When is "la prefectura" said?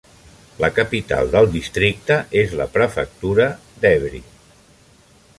2.61-3.47